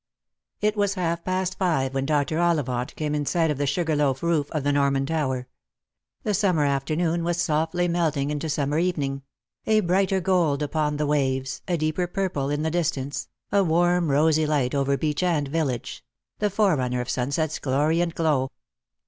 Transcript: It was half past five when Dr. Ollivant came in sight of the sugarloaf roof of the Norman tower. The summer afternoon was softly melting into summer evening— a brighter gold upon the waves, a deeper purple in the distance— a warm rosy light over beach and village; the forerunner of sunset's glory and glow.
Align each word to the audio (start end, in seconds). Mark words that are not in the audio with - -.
It 0.61 0.75
was 0.75 0.95
half 0.95 1.23
past 1.23 1.59
five 1.59 1.93
when 1.93 2.07
Dr. 2.07 2.39
Ollivant 2.39 2.95
came 2.95 3.13
in 3.13 3.23
sight 3.27 3.51
of 3.51 3.59
the 3.59 3.67
sugarloaf 3.67 4.23
roof 4.23 4.49
of 4.49 4.63
the 4.63 4.71
Norman 4.71 5.05
tower. 5.05 5.47
The 6.23 6.33
summer 6.33 6.65
afternoon 6.65 7.23
was 7.23 7.39
softly 7.39 7.87
melting 7.87 8.31
into 8.31 8.49
summer 8.49 8.79
evening— 8.79 9.21
a 9.67 9.81
brighter 9.81 10.19
gold 10.19 10.63
upon 10.63 10.97
the 10.97 11.05
waves, 11.05 11.61
a 11.67 11.77
deeper 11.77 12.07
purple 12.07 12.49
in 12.49 12.63
the 12.63 12.71
distance— 12.71 13.29
a 13.51 13.63
warm 13.63 14.09
rosy 14.09 14.47
light 14.47 14.73
over 14.73 14.97
beach 14.97 15.21
and 15.21 15.47
village; 15.47 16.03
the 16.39 16.49
forerunner 16.49 16.99
of 17.01 17.07
sunset's 17.07 17.59
glory 17.59 18.01
and 18.01 18.15
glow. 18.15 18.49